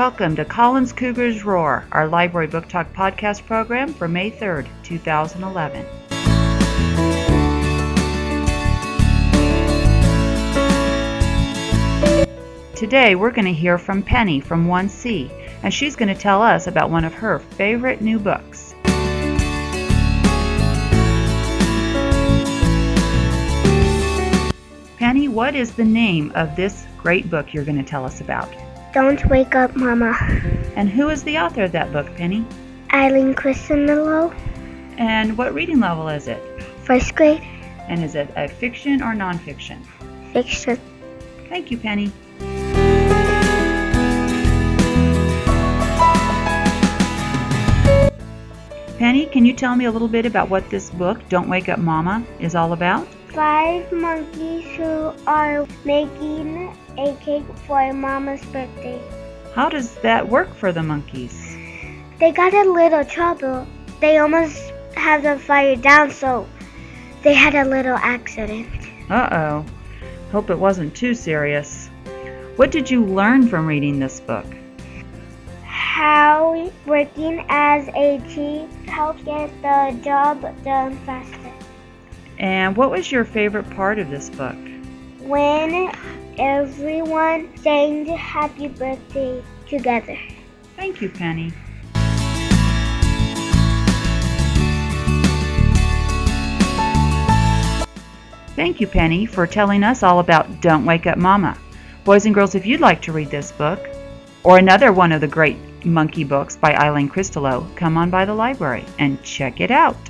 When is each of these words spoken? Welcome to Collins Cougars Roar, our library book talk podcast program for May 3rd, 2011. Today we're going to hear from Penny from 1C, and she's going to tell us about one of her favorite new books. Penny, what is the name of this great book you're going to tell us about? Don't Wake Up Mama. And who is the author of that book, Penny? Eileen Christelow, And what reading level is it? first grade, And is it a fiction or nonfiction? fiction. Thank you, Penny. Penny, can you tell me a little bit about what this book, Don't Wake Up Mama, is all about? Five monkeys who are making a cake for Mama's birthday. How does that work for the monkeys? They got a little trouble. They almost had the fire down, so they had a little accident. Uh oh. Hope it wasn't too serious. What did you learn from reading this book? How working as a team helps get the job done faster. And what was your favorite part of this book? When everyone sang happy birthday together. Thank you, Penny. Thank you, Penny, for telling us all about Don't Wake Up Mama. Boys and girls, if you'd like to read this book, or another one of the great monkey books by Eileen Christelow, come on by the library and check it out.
Welcome 0.00 0.34
to 0.36 0.46
Collins 0.46 0.94
Cougars 0.94 1.44
Roar, 1.44 1.84
our 1.92 2.08
library 2.08 2.46
book 2.46 2.66
talk 2.68 2.90
podcast 2.94 3.44
program 3.44 3.92
for 3.92 4.08
May 4.08 4.30
3rd, 4.30 4.66
2011. 4.82 5.84
Today 12.74 13.14
we're 13.14 13.30
going 13.30 13.44
to 13.44 13.52
hear 13.52 13.76
from 13.76 14.02
Penny 14.02 14.40
from 14.40 14.66
1C, 14.66 15.30
and 15.62 15.74
she's 15.74 15.96
going 15.96 16.08
to 16.08 16.18
tell 16.18 16.40
us 16.40 16.66
about 16.66 16.88
one 16.88 17.04
of 17.04 17.12
her 17.12 17.38
favorite 17.38 18.00
new 18.00 18.18
books. 18.18 18.74
Penny, 24.96 25.28
what 25.28 25.54
is 25.54 25.74
the 25.74 25.84
name 25.84 26.32
of 26.34 26.56
this 26.56 26.86
great 26.96 27.28
book 27.28 27.52
you're 27.52 27.66
going 27.66 27.76
to 27.76 27.84
tell 27.84 28.06
us 28.06 28.22
about? 28.22 28.50
Don't 28.92 29.24
Wake 29.26 29.54
Up 29.54 29.76
Mama. 29.76 30.16
And 30.76 30.88
who 30.88 31.08
is 31.10 31.22
the 31.22 31.38
author 31.38 31.64
of 31.64 31.72
that 31.72 31.92
book, 31.92 32.06
Penny? 32.16 32.44
Eileen 32.92 33.34
Christelow, 33.34 34.34
And 34.98 35.38
what 35.38 35.54
reading 35.54 35.80
level 35.80 36.08
is 36.08 36.26
it? 36.28 36.42
first 36.84 37.14
grade, 37.14 37.42
And 37.88 38.02
is 38.02 38.14
it 38.16 38.28
a 38.36 38.48
fiction 38.48 39.00
or 39.02 39.14
nonfiction? 39.14 39.78
fiction. 40.32 40.78
Thank 41.48 41.70
you, 41.70 41.78
Penny. 41.78 42.12
Penny, 48.98 49.24
can 49.26 49.46
you 49.46 49.54
tell 49.54 49.74
me 49.76 49.86
a 49.86 49.90
little 49.90 50.08
bit 50.08 50.26
about 50.26 50.50
what 50.50 50.68
this 50.68 50.90
book, 50.90 51.26
Don't 51.30 51.48
Wake 51.48 51.68
Up 51.70 51.78
Mama, 51.78 52.22
is 52.38 52.54
all 52.54 52.72
about? 52.74 53.08
Five 53.32 53.92
monkeys 53.92 54.66
who 54.76 55.12
are 55.26 55.66
making 55.84 56.76
a 56.98 57.14
cake 57.20 57.44
for 57.66 57.92
Mama's 57.92 58.44
birthday. 58.46 59.00
How 59.54 59.68
does 59.68 59.94
that 59.96 60.28
work 60.28 60.52
for 60.54 60.72
the 60.72 60.82
monkeys? 60.82 61.56
They 62.18 62.32
got 62.32 62.52
a 62.52 62.64
little 62.70 63.04
trouble. 63.04 63.66
They 64.00 64.18
almost 64.18 64.72
had 64.94 65.22
the 65.22 65.38
fire 65.38 65.76
down, 65.76 66.10
so 66.10 66.48
they 67.22 67.34
had 67.34 67.54
a 67.54 67.64
little 67.64 67.96
accident. 67.96 68.68
Uh 69.08 69.28
oh. 69.30 69.66
Hope 70.32 70.50
it 70.50 70.58
wasn't 70.58 70.96
too 70.96 71.14
serious. 71.14 71.88
What 72.56 72.72
did 72.72 72.90
you 72.90 73.04
learn 73.04 73.46
from 73.48 73.66
reading 73.66 74.00
this 74.00 74.20
book? 74.20 74.46
How 75.64 76.70
working 76.84 77.44
as 77.48 77.88
a 77.88 78.18
team 78.28 78.68
helps 78.86 79.22
get 79.22 79.50
the 79.62 79.98
job 80.02 80.42
done 80.64 80.96
faster. 81.06 81.49
And 82.40 82.74
what 82.74 82.90
was 82.90 83.12
your 83.12 83.26
favorite 83.26 83.68
part 83.68 83.98
of 83.98 84.08
this 84.08 84.30
book? 84.30 84.56
When 85.18 85.92
everyone 86.38 87.54
sang 87.58 88.06
happy 88.06 88.68
birthday 88.68 89.44
together. 89.68 90.18
Thank 90.74 91.02
you, 91.02 91.10
Penny. 91.10 91.52
Thank 98.56 98.80
you, 98.80 98.86
Penny, 98.86 99.26
for 99.26 99.46
telling 99.46 99.84
us 99.84 100.02
all 100.02 100.18
about 100.18 100.62
Don't 100.62 100.86
Wake 100.86 101.06
Up 101.06 101.18
Mama. 101.18 101.58
Boys 102.04 102.24
and 102.24 102.34
girls, 102.34 102.54
if 102.54 102.64
you'd 102.64 102.80
like 102.80 103.02
to 103.02 103.12
read 103.12 103.30
this 103.30 103.52
book, 103.52 103.86
or 104.44 104.56
another 104.56 104.94
one 104.94 105.12
of 105.12 105.20
the 105.20 105.28
great 105.28 105.58
monkey 105.84 106.24
books 106.24 106.56
by 106.56 106.74
Eileen 106.74 107.10
Christelow, 107.10 107.76
come 107.76 107.98
on 107.98 108.08
by 108.08 108.24
the 108.24 108.34
library 108.34 108.86
and 108.98 109.22
check 109.22 109.60
it 109.60 109.70
out. 109.70 110.09